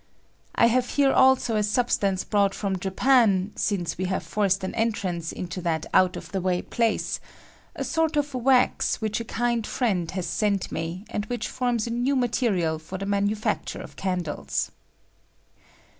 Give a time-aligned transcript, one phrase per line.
[0.55, 5.31] I have here also a substance brought from Japan since we have &rced an entrance
[5.31, 7.19] into that out of the way place—
[7.75, 11.91] a sort of wax which a kind friend has sent me, and which forms a
[11.91, 14.71] new material for •the manufacture of candles.